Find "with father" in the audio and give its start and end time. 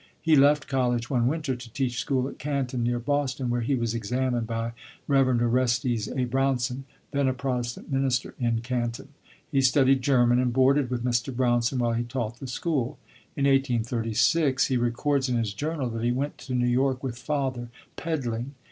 17.03-17.69